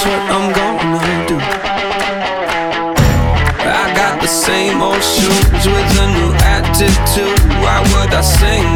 that's 0.00 0.12
what 0.12 0.30
I'm 0.32 0.52
gonna 0.52 1.26
do. 1.28 1.36
I 3.68 3.92
got 3.94 4.20
the 4.20 4.28
same 4.28 4.80
old 4.80 5.02
shoes 5.02 5.66
with 5.66 6.00
a 6.00 6.06
new 6.16 6.32
attitude. 6.56 7.40
Why 7.60 7.80
would 7.80 8.14
I 8.14 8.22
sing? 8.22 8.69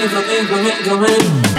go 0.00 0.06
in, 0.06 0.46
go 0.46 0.56
in, 0.56 0.84
go 0.84 1.04
in, 1.04 1.18
go 1.28 1.44
in. 1.44 1.49